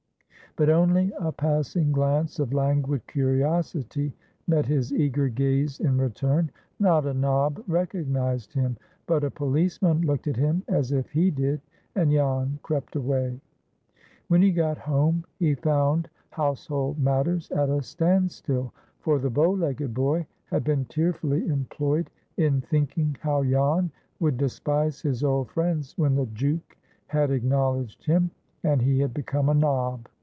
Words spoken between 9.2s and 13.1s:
a policeman looked at him as if he did, and Jan crept